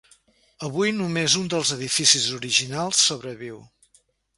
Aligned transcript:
Avui 0.67 0.93
només 1.01 1.37
un 1.43 1.53
dels 1.55 1.75
edificis 1.77 2.27
originals 2.41 3.07
sobreviu. 3.13 3.67